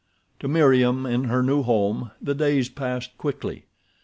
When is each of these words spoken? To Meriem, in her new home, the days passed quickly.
To 0.39 0.47
Meriem, 0.47 1.05
in 1.05 1.25
her 1.25 1.43
new 1.43 1.61
home, 1.61 2.09
the 2.19 2.33
days 2.33 2.69
passed 2.69 3.15
quickly. 3.19 3.65